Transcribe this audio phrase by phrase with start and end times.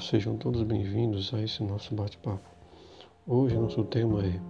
[0.00, 2.42] Sejam todos bem-vindos a esse nosso bate-papo.
[3.26, 4.40] Hoje nosso tema é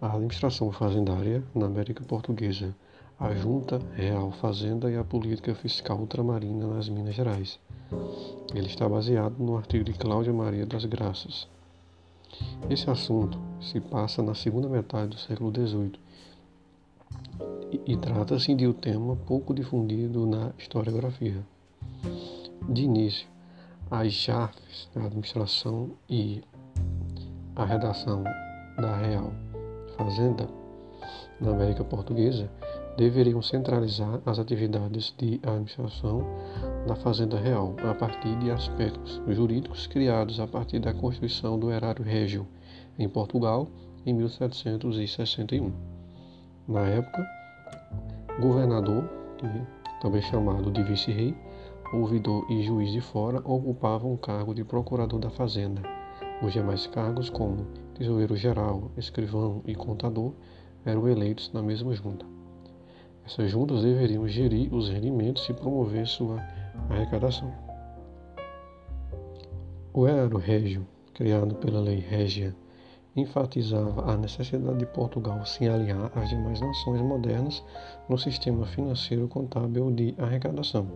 [0.00, 2.74] a administração fazendária na América Portuguesa,
[3.20, 7.60] a Junta Real Fazenda e a política fiscal ultramarina nas Minas Gerais.
[8.54, 11.46] Ele está baseado no artigo de Cláudia Maria das Graças.
[12.70, 15.92] Esse assunto se passa na segunda metade do século XVIII
[17.86, 21.44] e trata-se de um tema pouco difundido na historiografia.
[22.68, 23.28] De início,
[23.90, 26.42] as chefes da administração e
[27.54, 28.24] a redação
[28.76, 29.32] da Real
[29.96, 30.48] Fazenda
[31.40, 32.50] na América Portuguesa
[32.96, 36.26] deveriam centralizar as atividades de administração
[36.86, 42.04] da Fazenda Real a partir de aspectos jurídicos criados a partir da Constituição do Erário
[42.04, 42.46] Régio
[42.98, 43.68] em Portugal
[44.04, 45.72] em 1761.
[46.66, 47.24] Na época,
[48.40, 49.08] governador,
[50.00, 51.34] também chamado de vice-rei,
[52.00, 55.82] ouvidor e juiz de fora ocupavam o cargo de procurador da fazenda.
[56.42, 60.32] Os demais cargos, como tesoureiro-geral, escrivão e contador,
[60.84, 62.26] eram eleitos na mesma junta.
[63.24, 66.40] Essas juntas deveriam gerir os rendimentos e promover sua
[66.90, 67.52] arrecadação.
[69.92, 72.54] O erário régio, criado pela lei régia,
[73.16, 77.64] enfatizava a necessidade de Portugal se alinhar às demais nações modernas
[78.08, 80.86] no sistema financeiro contábil de arrecadação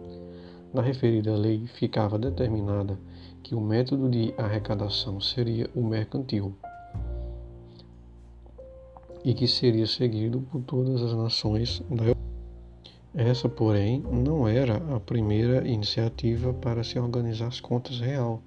[0.73, 2.99] na referida lei ficava determinada
[3.43, 6.55] que o método de arrecadação seria o mercantil
[9.25, 12.21] e que seria seguido por todas as nações da Europa.
[13.13, 18.41] Essa, porém, não era a primeira iniciativa para se organizar as contas real.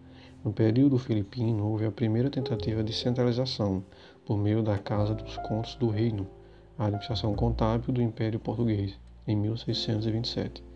[0.43, 3.83] No período filipino, houve a primeira tentativa de centralização
[4.25, 6.25] por meio da Casa dos Contos do Reino,
[6.77, 10.72] a administração contábil do Império Português, em 1627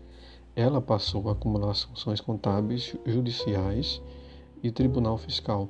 [0.58, 4.02] ela passou a acumular funções contábeis, judiciais
[4.60, 5.68] e tribunal fiscal,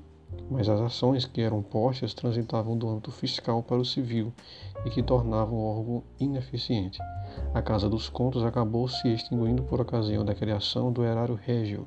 [0.50, 4.32] mas as ações que eram postas transitavam do âmbito fiscal para o civil
[4.86, 6.98] e que tornavam o órgão ineficiente.
[7.52, 11.86] A Casa dos Contos acabou se extinguindo por ocasião da criação do erário régio.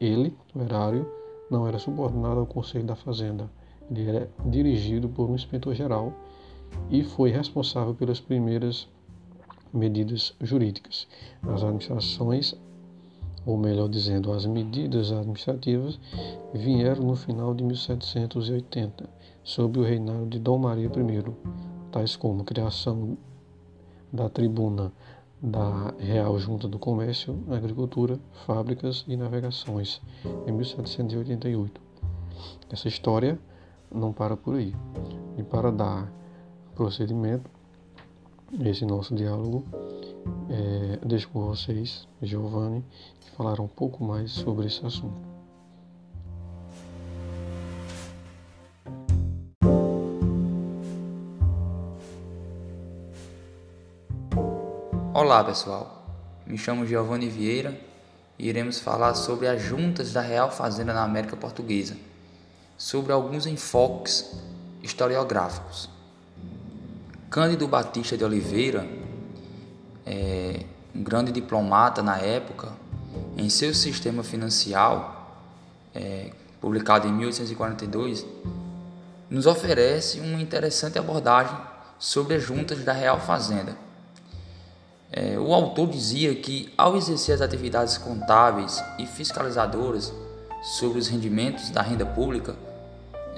[0.00, 1.08] Ele, o erário,
[1.48, 3.48] não era subordinado ao Conselho da Fazenda.
[3.88, 6.12] Ele era dirigido por um inspetor-geral
[6.90, 8.88] e foi responsável pelas primeiras
[9.72, 11.06] medidas jurídicas.
[11.42, 12.54] As administrações,
[13.46, 15.98] ou melhor dizendo, as medidas administrativas,
[16.52, 19.08] vieram no final de 1780,
[19.42, 21.32] sob o reinado de Dom Maria I,
[21.90, 23.16] tais como a criação
[24.12, 24.92] da tribuna
[25.42, 30.02] da Real Junta do Comércio, Agricultura, Fábricas e Navegações,
[30.46, 31.80] em 1788.
[32.70, 33.38] Essa história
[33.90, 34.74] não para por aí.
[35.36, 36.12] E para dar
[36.74, 37.50] procedimento,
[38.58, 39.64] esse nosso diálogo.
[40.48, 42.84] É, deixo com vocês, Giovanni,
[43.20, 45.30] que falar um pouco mais sobre esse assunto.
[55.12, 56.06] Olá pessoal,
[56.46, 57.78] me chamo Giovanni Vieira
[58.38, 61.96] e iremos falar sobre as juntas da Real Fazenda na América Portuguesa,
[62.76, 64.34] sobre alguns enfoques
[64.82, 65.99] historiográficos.
[67.30, 68.84] Cândido Batista de Oliveira,
[70.04, 72.72] é, um grande diplomata na época,
[73.36, 75.38] em seu sistema financial,
[75.94, 78.26] é, publicado em 1842,
[79.30, 81.56] nos oferece uma interessante abordagem
[82.00, 83.76] sobre as juntas da Real Fazenda.
[85.12, 90.12] É, o autor dizia que, ao exercer as atividades contábeis e fiscalizadoras
[90.62, 92.56] sobre os rendimentos da renda pública,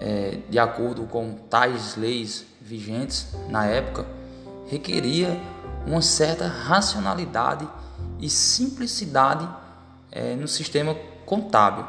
[0.00, 4.06] é, de acordo com tais leis vigentes na época,
[4.68, 5.38] requeria
[5.86, 7.68] uma certa racionalidade
[8.20, 9.48] e simplicidade
[10.10, 10.94] é, no sistema
[11.26, 11.84] contábil.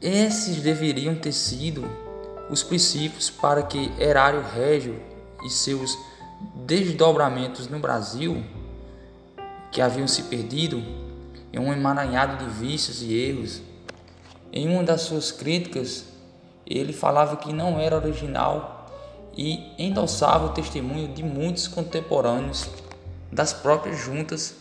[0.00, 1.84] Esses deveriam ter sido
[2.50, 5.00] os princípios para que Erário Régio
[5.44, 5.96] e seus
[6.66, 8.42] desdobramentos no Brasil,
[9.70, 10.82] que haviam se perdido
[11.52, 13.62] em um emaranhado de vícios e erros,
[14.52, 16.04] em uma das suas críticas
[16.66, 18.81] ele falava que não era original
[19.36, 22.68] e endossava o testemunho de muitos contemporâneos
[23.30, 24.54] das próprias juntas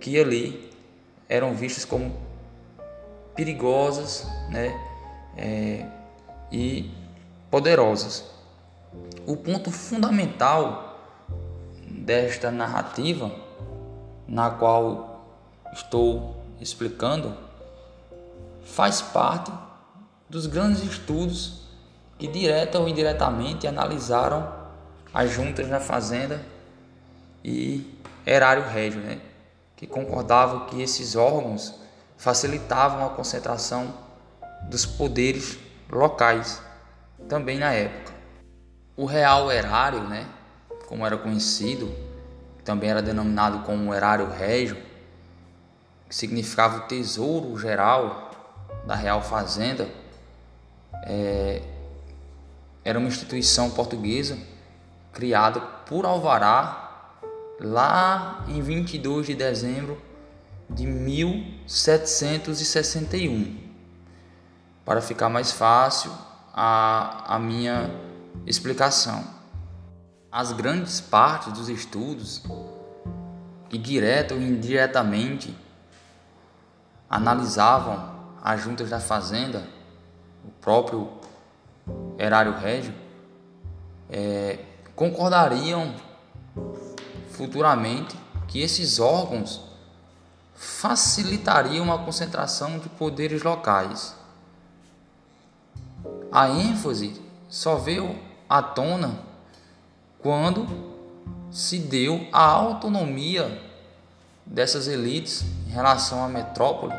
[0.00, 0.70] que ali
[1.28, 2.14] eram vistas como
[3.34, 4.72] perigosas né,
[5.36, 5.86] é,
[6.50, 6.90] e
[7.50, 8.24] poderosas.
[9.26, 10.98] O ponto fundamental
[11.88, 13.30] desta narrativa,
[14.26, 15.26] na qual
[15.72, 17.34] estou explicando,
[18.62, 19.52] faz parte
[20.28, 21.63] dos grandes estudos
[22.24, 24.50] que direta ou indiretamente analisaram
[25.12, 26.40] as juntas na fazenda
[27.44, 29.20] e erário régio, né?
[29.76, 31.74] que concordavam que esses órgãos
[32.16, 33.92] facilitavam a concentração
[34.70, 35.58] dos poderes
[35.90, 36.62] locais
[37.28, 38.14] também na época.
[38.96, 40.26] O real erário, né,
[40.86, 41.94] como era conhecido,
[42.64, 44.78] também era denominado como erário régio,
[46.08, 48.30] que significava o tesouro geral
[48.86, 49.86] da Real Fazenda,
[51.02, 51.60] é,
[52.84, 54.36] era uma instituição portuguesa
[55.12, 57.12] criada por Alvará
[57.60, 60.02] lá em 22 de dezembro
[60.68, 63.64] de 1761.
[64.84, 66.10] Para ficar mais fácil
[66.52, 67.90] a, a minha
[68.46, 69.24] explicação.
[70.30, 72.42] As grandes partes dos estudos,
[73.70, 75.56] que direto ou indiretamente
[77.08, 79.66] analisavam as juntas da fazenda,
[80.44, 81.23] o próprio
[82.18, 82.94] erário régio,
[84.10, 84.58] é,
[84.94, 85.94] concordariam
[87.30, 88.16] futuramente
[88.46, 89.62] que esses órgãos
[90.54, 94.14] facilitariam a concentração de poderes locais.
[96.30, 99.18] A ênfase só veio à tona
[100.20, 100.66] quando
[101.50, 103.60] se deu a autonomia
[104.46, 106.92] dessas elites em relação à metrópole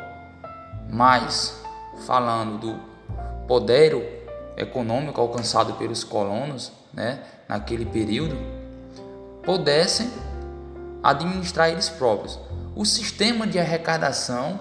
[0.89, 1.61] mas,
[2.05, 2.79] falando do
[3.47, 4.24] poder
[4.57, 8.35] econômico alcançado pelos colonos né, naquele período,
[9.43, 10.11] pudessem
[11.03, 12.39] administrar eles próprios.
[12.75, 14.59] O sistema de arrecadação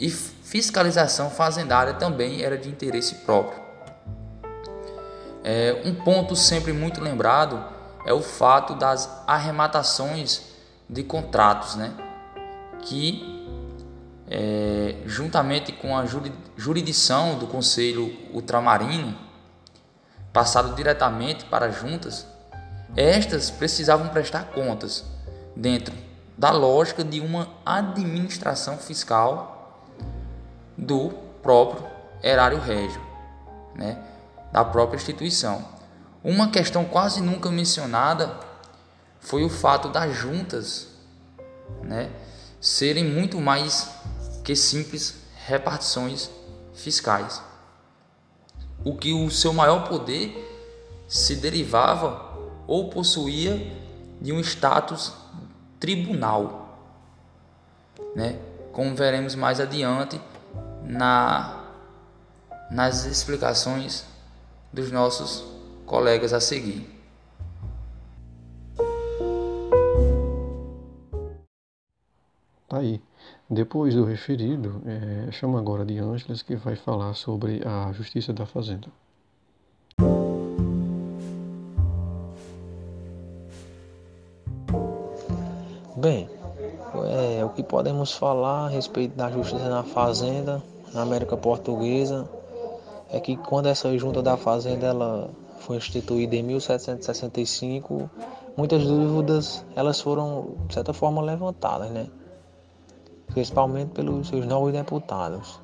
[0.00, 3.62] e fiscalização fazendária também era de interesse próprio.
[5.42, 7.62] É, um ponto sempre muito lembrado
[8.06, 10.42] é o fato das arrematações
[10.88, 11.92] de contratos, né?
[12.80, 13.46] que
[14.28, 16.04] é, juntamente com a
[16.56, 19.16] jurisdição do Conselho Ultramarino,
[20.32, 22.26] passado diretamente para as juntas,
[22.96, 25.04] estas precisavam prestar contas
[25.56, 25.94] dentro
[26.36, 29.84] da lógica de uma administração fiscal
[30.76, 31.10] do
[31.42, 31.86] próprio
[32.22, 33.00] erário régio,
[33.74, 33.98] né,
[34.52, 35.64] da própria instituição.
[36.22, 38.38] Uma questão quase nunca mencionada
[39.20, 40.88] foi o fato das juntas
[41.82, 42.10] né,
[42.60, 43.90] serem muito mais
[44.42, 45.16] que simples
[45.46, 46.30] repartições
[46.74, 47.42] fiscais.
[48.84, 50.50] O que o seu maior poder
[51.08, 52.34] se derivava
[52.66, 53.72] ou possuía
[54.20, 55.12] de um status
[55.78, 56.78] tribunal,
[58.14, 58.38] né?
[58.72, 60.20] Como veremos mais adiante
[60.82, 61.60] na
[62.70, 64.04] nas explicações
[64.72, 65.44] dos nossos
[65.86, 66.90] colegas a seguir.
[72.68, 73.00] Tá aí.
[73.48, 78.46] Depois do referido, é, chamo agora de Ângeles, que vai falar sobre a Justiça da
[78.46, 78.88] Fazenda.
[85.94, 86.28] Bem,
[87.06, 90.62] é, o que podemos falar a respeito da Justiça na Fazenda,
[90.94, 92.26] na América Portuguesa,
[93.10, 98.10] é que quando essa Junta da Fazenda ela foi instituída em 1765,
[98.56, 102.06] muitas dúvidas elas foram, de certa forma, levantadas, né?
[103.34, 105.60] Principalmente pelos seus novos deputados,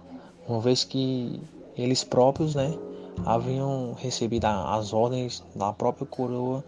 [0.47, 1.41] uma vez que
[1.77, 2.77] eles próprios né,
[3.25, 6.65] haviam recebido as ordens da própria coroa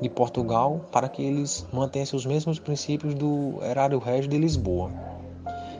[0.00, 4.90] de Portugal para que eles mantessem os mesmos princípios do erário régio de Lisboa.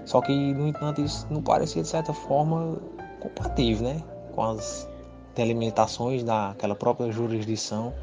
[0.04, 2.78] Só que, no entanto, isso não parecia de certa forma
[3.20, 4.02] compatível né,
[4.34, 4.88] com as
[5.36, 7.94] delimitações daquela própria jurisdição,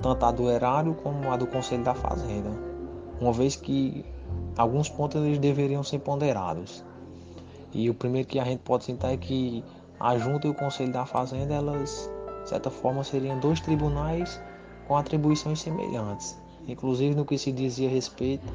[0.00, 2.50] tanto a do erário como a do Conselho da Fazenda,
[3.20, 4.04] uma vez que
[4.56, 6.84] alguns pontos eles deveriam ser ponderados.
[7.72, 9.64] E o primeiro que a gente pode citar é que
[9.98, 12.10] a Junta e o Conselho da Fazenda, elas,
[12.42, 14.40] de certa forma, seriam dois tribunais
[14.88, 18.46] com atribuições semelhantes, inclusive no que se dizia respeito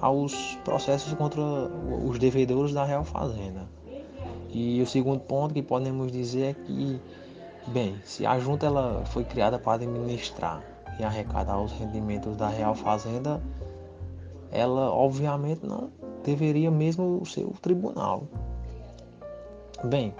[0.00, 3.68] aos processos contra os devedores da Real Fazenda.
[4.50, 7.00] E o segundo ponto que podemos dizer é que,
[7.68, 10.62] bem, se a junta ela foi criada para administrar
[10.98, 13.42] e arrecadar os rendimentos da Real Fazenda,
[14.54, 15.90] ela obviamente não
[16.24, 18.22] deveria mesmo ser o tribunal.
[19.84, 20.14] Bem,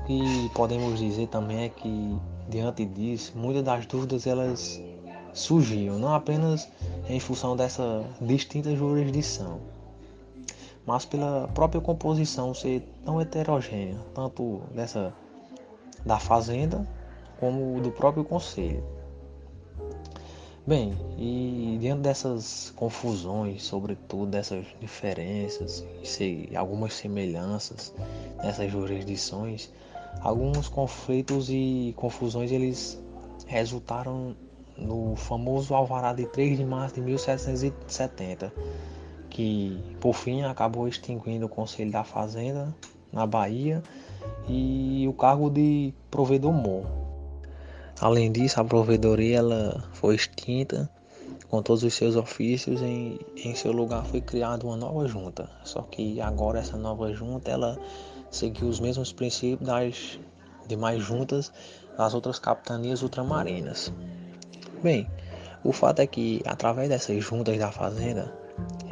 [0.00, 2.16] o que podemos dizer também é que
[2.48, 4.80] diante disso, muitas das dúvidas elas
[5.32, 6.68] surgiam, não apenas
[7.08, 9.58] em função dessa distinta jurisdição,
[10.86, 15.12] mas pela própria composição ser tão heterogênea, tanto dessa
[16.04, 16.86] da fazenda
[17.40, 18.84] como do próprio conselho.
[20.66, 25.84] Bem, e diante dessas confusões, sobretudo dessas diferenças
[26.18, 27.92] e algumas semelhanças
[28.42, 29.70] nessas jurisdições,
[30.20, 32.98] alguns conflitos e confusões eles
[33.46, 34.34] resultaram
[34.78, 38.50] no famoso alvará de 3 de março de 1770,
[39.28, 42.74] que por fim acabou extinguindo o Conselho da Fazenda
[43.12, 43.82] na Bahia,
[44.48, 47.03] e o cargo de provedor mor.
[48.00, 50.90] Além disso, a provedoria ela foi extinta
[51.48, 55.48] com todos os seus ofícios em, em seu lugar foi criada uma nova junta.
[55.62, 57.78] Só que agora essa nova junta ela
[58.30, 60.18] seguiu os mesmos princípios das
[60.66, 61.52] demais juntas
[61.96, 63.92] das outras capitanias ultramarinas.
[64.82, 65.08] Bem,
[65.62, 68.36] o fato é que através dessas juntas da fazenda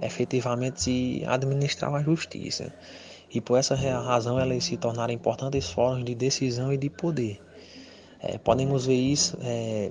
[0.00, 2.72] efetivamente se administrava a justiça
[3.30, 7.40] e por essa razão elas se tornaram importantes fóruns de decisão e de poder.
[8.22, 9.90] É, podemos ver isso é,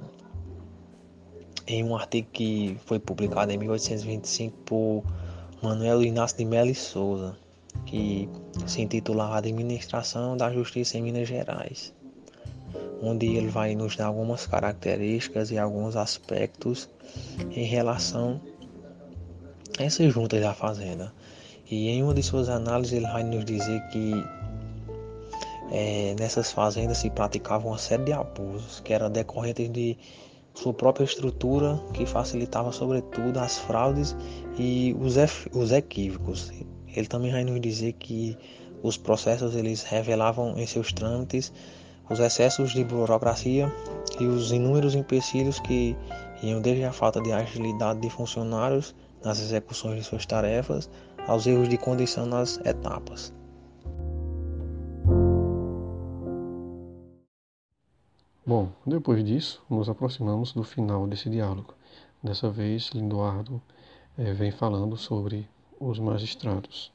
[1.68, 5.04] em um artigo que foi publicado em 1825 por
[5.62, 7.38] Manuel Inácio de Melo Souza,
[7.86, 8.30] que
[8.66, 11.94] se intitulava Administração da Justiça em Minas Gerais,
[13.02, 16.90] onde ele vai nos dar algumas características e alguns aspectos
[17.52, 18.40] em relação
[19.78, 21.14] a essas juntas da fazenda.
[21.70, 24.14] E em uma de suas análises ele vai nos dizer que
[25.72, 29.98] é, nessas fazendas se praticava uma série de abusos que eram decorrentes de
[30.54, 34.16] sua própria estrutura que facilitava sobretudo as fraudes
[34.58, 35.16] e os,
[35.54, 36.52] os equívocos.
[36.94, 38.38] Ele também vai nos dizer que
[38.84, 41.54] os processos eles revelavam em seus trâmites
[42.10, 43.72] os excessos de burocracia
[44.20, 45.96] e os inúmeros empecilhos que
[46.44, 50.90] iam desde a falta de agilidade de funcionários nas execuções de suas tarefas
[51.28, 53.34] aos erros de condição nas etapas.
[58.54, 61.74] Bom, depois disso, nos aproximamos do final desse diálogo.
[62.22, 63.62] Dessa vez, Lindoardo
[64.18, 65.48] é, vem falando sobre
[65.80, 66.92] os magistrados.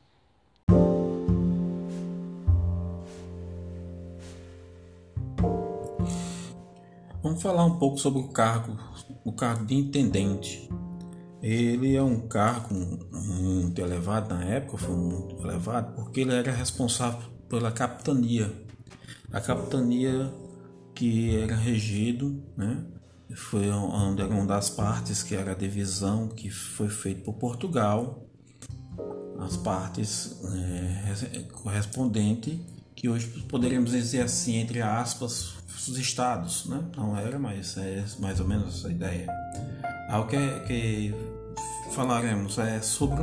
[7.23, 8.77] Vamos falar um pouco sobre o cargo,
[9.25, 10.69] o cargo de intendente.
[11.41, 12.75] Ele é um cargo
[13.11, 18.53] muito elevado na época, foi muito elevado, porque ele era responsável pela capitania.
[19.33, 20.31] A capitania
[20.97, 22.85] que era regido, né?
[23.35, 28.27] Foi onde era uma das partes que era a divisão que foi feita por Portugal,
[29.39, 32.59] as partes é, correspondentes
[32.95, 36.83] que hoje poderíamos dizer assim entre aspas os estados, né?
[36.97, 39.29] Não era, mas é mais ou menos essa ideia.
[40.09, 41.15] Algo que, que
[41.93, 43.23] falaremos é sobre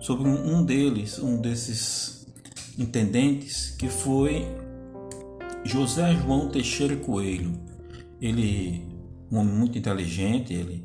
[0.00, 2.26] sobre um deles, um desses
[2.78, 4.46] intendentes que foi
[5.64, 7.52] José João Teixeira Coelho,
[8.20, 8.86] ele,
[9.30, 10.84] um homem muito inteligente, ele,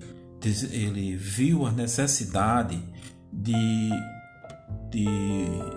[0.71, 2.81] ele viu a necessidade
[3.31, 3.89] de,
[4.89, 5.07] de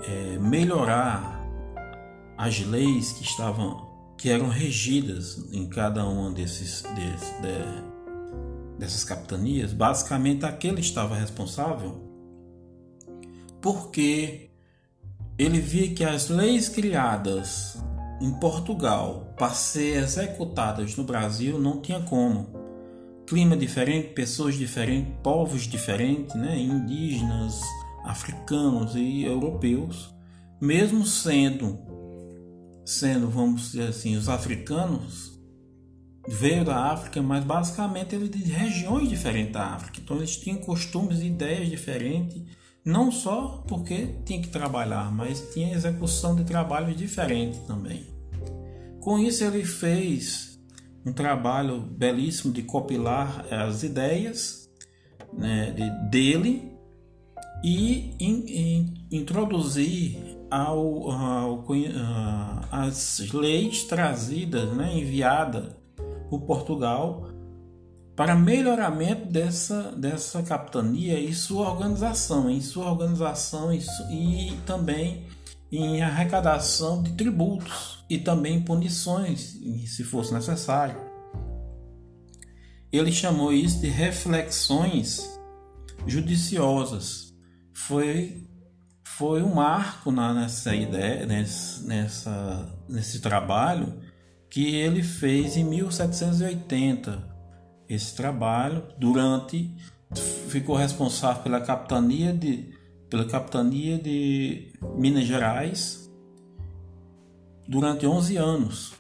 [0.07, 1.39] é, melhorar
[2.37, 9.73] as leis que estavam que eram regidas em cada uma desses, desses de, dessas capitanias.
[9.73, 12.03] Basicamente, aquele estava responsável
[13.61, 14.51] porque
[15.39, 17.79] ele via que as leis criadas
[18.21, 22.49] em Portugal para ser executadas no Brasil não tinha como.
[23.27, 26.59] Clima diferente, pessoas diferentes, povos diferentes, né?
[26.59, 27.61] indígenas,
[28.05, 30.15] africanos e europeus,
[30.61, 31.79] mesmo sendo,
[32.85, 35.39] sendo, vamos dizer assim, os africanos
[36.27, 40.01] veio da África, mas basicamente eles de regiões diferentes da África.
[40.01, 42.43] Então eles tinham costumes e ideias diferentes,
[42.89, 48.07] não só porque tinha que trabalhar, mas tinha execução de trabalhos diferentes também.
[48.99, 50.59] Com isso, ele fez
[51.05, 54.71] um trabalho belíssimo de copilar as ideias
[55.35, 56.73] né, de, dele
[57.63, 61.67] e in, in, introduzir ao, ao,
[62.73, 65.75] as leis trazidas, né, enviadas
[66.31, 67.29] por Portugal
[68.19, 73.79] para melhoramento dessa, dessa capitania e sua organização, em sua organização e,
[74.11, 75.29] e também
[75.71, 79.57] em arrecadação de tributos e também punições,
[79.87, 81.01] se fosse necessário.
[82.91, 85.39] Ele chamou isso de reflexões
[86.05, 87.33] judiciosas.
[87.73, 88.45] Foi
[89.05, 94.03] foi um marco na, nessa ideia, nesse, nessa, nesse trabalho
[94.51, 97.28] que ele fez em 1780.
[97.89, 99.75] Esse trabalho, durante,
[100.49, 102.73] ficou responsável pela capitania de,
[103.09, 106.11] pela capitania de Minas Gerais
[107.67, 108.95] durante 11 anos.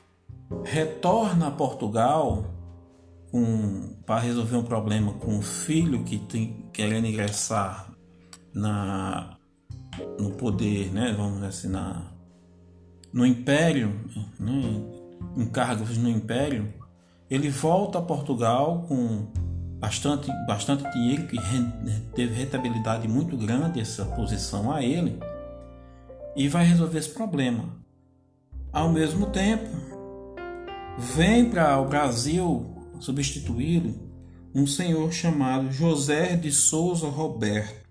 [0.64, 2.44] Retorna a Portugal
[4.06, 7.92] para resolver um problema com o filho que tem querendo ingressar
[8.54, 9.38] na
[10.18, 12.12] no poder, né, vamos dizer assim, na,
[13.12, 13.88] no império,
[14.38, 14.62] né,
[15.36, 16.72] em cargos no império,
[17.30, 19.26] ele volta a Portugal com
[19.78, 21.36] bastante, bastante dinheiro, que
[22.14, 25.18] teve rentabilidade muito grande essa posição a ele.
[26.36, 27.64] e vai resolver esse problema.
[28.72, 29.68] Ao mesmo tempo,
[30.96, 32.64] vem para o Brasil
[33.00, 34.08] substituí-lo
[34.54, 37.88] um senhor chamado José de Souza Roberto.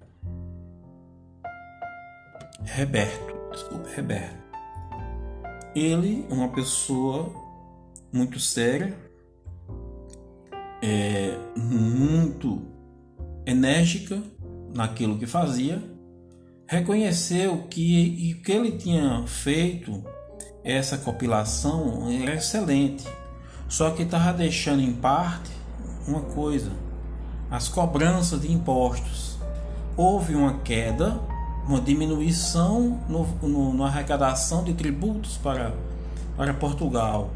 [2.77, 4.37] Roberto, desculpa, Roberto.
[5.75, 7.31] Ele, uma pessoa
[8.11, 8.95] muito séria,
[10.81, 12.61] é, muito
[13.45, 14.21] enérgica
[14.73, 15.81] naquilo que fazia,
[16.67, 20.03] reconheceu que o que ele tinha feito,
[20.63, 23.07] essa compilação, era excelente,
[23.69, 25.51] só que estava deixando em parte
[26.07, 26.71] uma coisa:
[27.49, 29.37] as cobranças de impostos.
[29.95, 31.19] Houve uma queda,
[31.67, 33.25] uma diminuição no,
[33.73, 35.73] no, arrecadação de tributos para,
[36.35, 37.31] para Portugal,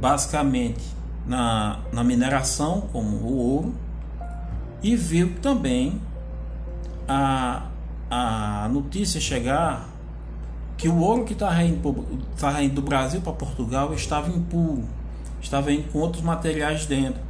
[0.00, 3.74] basicamente na, na mineração, como o ouro,
[4.82, 6.00] e viu também
[7.06, 7.66] a,
[8.10, 9.88] a notícia chegar
[10.76, 12.06] que o ouro que estava indo,
[12.62, 14.84] indo do Brasil para Portugal estava impuro,
[15.40, 17.20] estava indo com outros materiais dentro.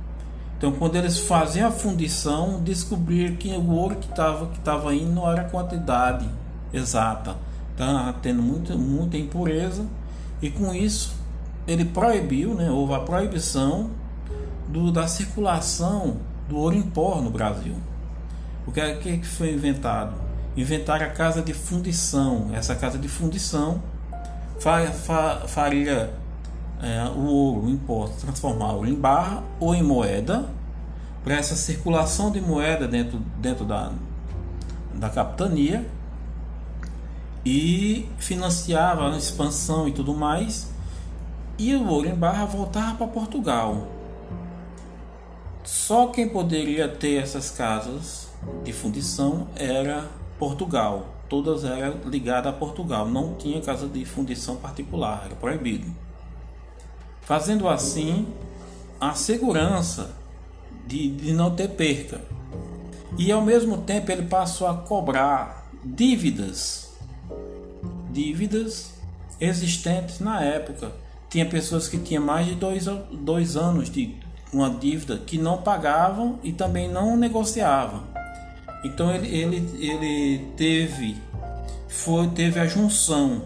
[0.56, 5.10] Então, quando eles faziam a fundição, descobriram que o ouro que estava que tava indo
[5.10, 6.28] não era a quantidade
[6.72, 7.34] exata,
[7.72, 9.84] estava tendo muita, muita impureza,
[10.40, 11.19] e com isso
[11.70, 13.90] ele proibiu, né, houve a proibição
[14.66, 16.16] do, da circulação
[16.48, 17.76] do ouro em pó no Brasil.
[18.66, 20.14] O que, é, que foi inventado?
[20.56, 22.50] Inventaram a casa de fundição.
[22.52, 23.80] Essa casa de fundição
[25.46, 26.12] faria
[26.82, 30.46] é, o ouro em pó, transformá-lo em barra ou em moeda,
[31.22, 33.92] para essa circulação de moeda dentro, dentro da,
[34.94, 35.86] da capitania
[37.44, 40.69] e financiava a expansão e tudo mais.
[41.60, 43.86] E o ouro em barra voltava para Portugal.
[45.62, 48.28] Só quem poderia ter essas casas
[48.64, 51.08] de fundição era Portugal.
[51.28, 53.06] Todas eram ligadas a Portugal.
[53.06, 55.86] Não tinha casa de fundição particular, era proibido.
[57.20, 58.26] Fazendo assim,
[58.98, 60.12] a segurança
[60.86, 62.22] de, de não ter perca.
[63.18, 66.90] E ao mesmo tempo ele passou a cobrar dívidas,
[68.10, 68.94] dívidas
[69.38, 71.09] existentes na época.
[71.30, 74.16] Tinha pessoas que tinham mais de dois, dois anos de
[74.52, 78.02] uma dívida que não pagavam e também não negociavam.
[78.84, 81.16] Então ele, ele, ele teve,
[81.88, 83.42] foi, teve a junção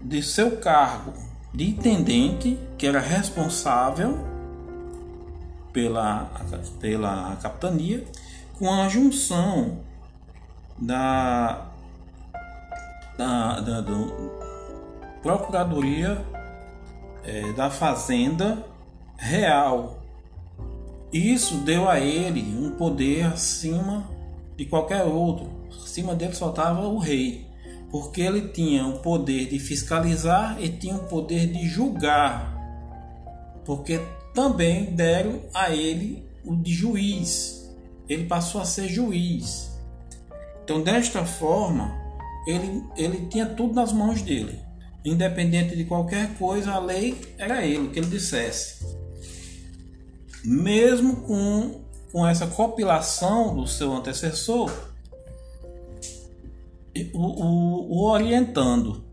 [0.00, 1.12] de seu cargo
[1.52, 4.18] de intendente, que era responsável
[5.72, 6.30] pela,
[6.80, 8.04] pela capitania,
[8.58, 9.78] com a junção
[10.78, 11.66] da,
[13.16, 14.38] da, da do,
[15.22, 16.24] Procuradoria
[17.28, 18.64] é, da Fazenda
[19.16, 19.98] Real
[21.12, 24.08] isso deu a ele um poder acima
[24.56, 25.50] de qualquer outro.
[25.82, 27.46] Acima dele só estava o rei,
[27.90, 32.54] porque ele tinha o poder de fiscalizar e tinha o poder de julgar,
[33.64, 33.98] porque
[34.34, 37.74] também deram a ele o de juiz.
[38.06, 39.78] Ele passou a ser juiz.
[40.62, 41.96] Então, desta forma,
[42.46, 44.60] ele, ele tinha tudo nas mãos dele.
[45.08, 48.98] Independente de qualquer coisa, a lei era ele, que ele dissesse
[50.44, 54.72] mesmo com, com essa compilação do seu antecessor,
[57.12, 59.04] o, o, o orientando.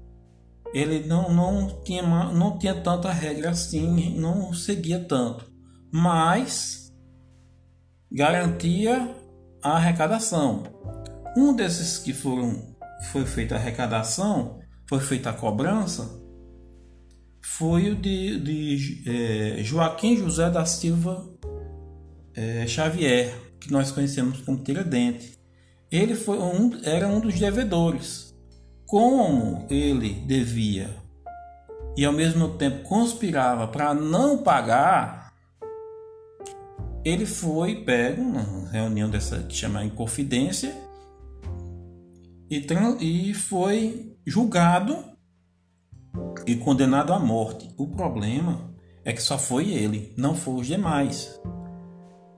[0.74, 5.50] Ele não, não, tinha, não tinha tanta regra assim, não seguia tanto,
[5.92, 6.94] mas
[8.12, 9.16] garantia
[9.64, 10.64] a arrecadação.
[11.38, 12.76] Um desses que foram
[13.12, 16.22] foi feita a arrecadação, foi feita a cobrança,
[17.42, 21.28] foi o de, de é, Joaquim José da Silva
[22.34, 25.40] é, Xavier, que nós conhecemos como Tiradente.
[25.92, 28.36] Ele foi um, era um dos devedores.
[28.86, 30.90] Como ele devia
[31.98, 35.34] e ao mesmo tempo conspirava para não pagar,
[37.04, 40.76] ele foi pego na reunião dessa que chama Inconfidência
[42.50, 42.66] e,
[43.00, 44.98] e foi julgado
[46.46, 47.70] e condenado à morte.
[47.78, 51.40] O problema é que só foi ele, não foram os demais.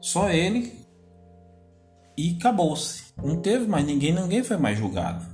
[0.01, 0.85] Só ele
[2.17, 3.13] e acabou-se.
[3.23, 5.25] Não teve mais ninguém, ninguém foi mais julgado.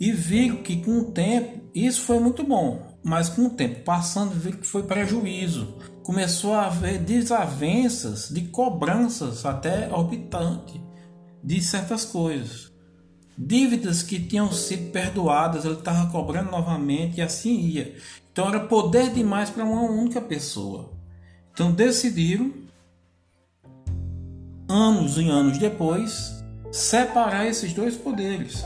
[0.00, 4.34] E viram que com o tempo, isso foi muito bom, mas com o tempo passando,
[4.34, 5.76] viram que foi prejuízo.
[6.02, 10.82] Começou a haver desavenças de cobranças até orbitante
[11.44, 12.71] de certas coisas.
[13.36, 17.96] Dívidas que tinham sido perdoadas, ele estava cobrando novamente e assim ia.
[18.30, 20.90] Então era poder demais para uma única pessoa.
[21.52, 22.52] Então decidiram,
[24.68, 28.64] anos e anos depois, separar esses dois poderes.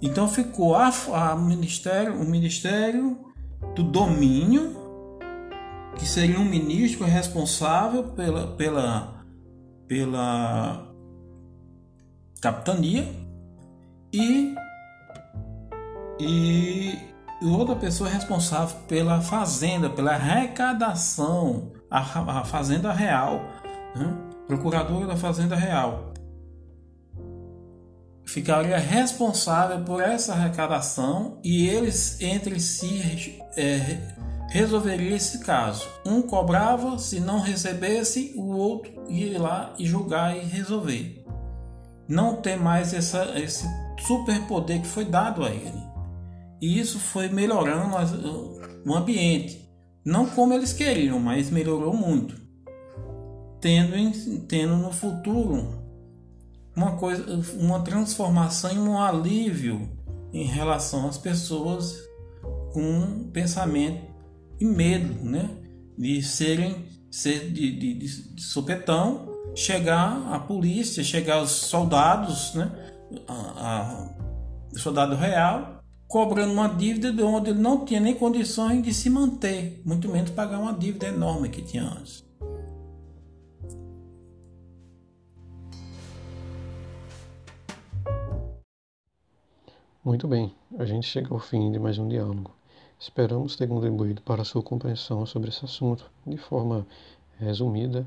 [0.00, 3.18] Então ficou a, a ministério, o Ministério
[3.74, 4.76] do Domínio,
[5.98, 9.24] que seria um ministro responsável pela, pela,
[9.88, 10.86] pela
[12.40, 13.23] capitania
[14.14, 14.54] e,
[16.20, 16.98] e
[17.42, 23.40] outra pessoa responsável pela fazenda, pela arrecadação, a, a fazenda real,
[23.96, 24.16] né?
[24.46, 26.14] procuradora da fazenda real
[28.26, 33.98] ficaria responsável por essa arrecadação e eles entre si é,
[34.50, 35.86] resolveriam esse caso.
[36.04, 41.24] Um cobrava, se não recebesse, o outro ia lá e julgar e resolver.
[42.08, 43.66] Não ter mais essa, esse
[44.06, 45.82] superpoder que foi dado a ele.
[46.60, 47.94] E isso foi melhorando
[48.86, 49.68] o ambiente.
[50.04, 52.40] Não como eles queriam, mas melhorou muito.
[53.60, 55.82] Tendo, tendo no futuro
[56.76, 57.24] uma coisa,
[57.58, 59.88] uma transformação e um alívio
[60.32, 61.96] em relação às pessoas
[62.72, 64.02] com pensamento
[64.60, 65.48] e medo, né?
[65.96, 72.93] De serem ser de, de, de, sopetão, chegar a polícia, chegar os soldados, né?
[73.28, 74.10] A,
[74.74, 79.10] a, soldado real cobrando uma dívida de onde ele não tinha nem condições de se
[79.10, 82.24] manter, muito menos pagar uma dívida enorme que tinha antes.
[90.04, 92.54] Muito bem, a gente chega ao fim de mais um diálogo.
[93.00, 96.86] Esperamos ter contribuído para a sua compreensão sobre esse assunto de forma
[97.38, 98.06] resumida,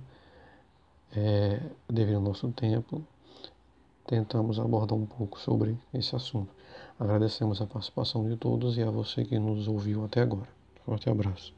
[1.15, 3.04] é, devido ao nosso tempo
[4.08, 6.50] tentamos abordar um pouco sobre esse assunto.
[7.00, 10.50] Agradecemos a participação de todos e a você que nos ouviu até agora.
[10.84, 11.54] Forte abraço.